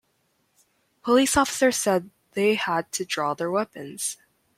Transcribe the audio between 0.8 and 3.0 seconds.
Police officers said they had